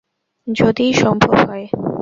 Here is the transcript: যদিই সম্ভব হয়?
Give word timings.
যদিই 0.47 0.91
সম্ভব 0.93 1.33
হয়? 1.41 1.65